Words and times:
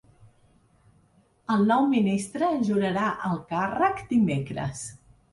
El 1.55 1.59
nou 1.71 1.83
ministre 1.91 2.49
jurarà 2.69 3.03
el 3.27 3.37
càrrec 3.51 4.01
dimecres. 4.15 4.83